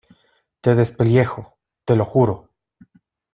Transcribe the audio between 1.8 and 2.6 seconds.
te lo juro.